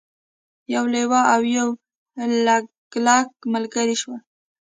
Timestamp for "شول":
4.01-4.19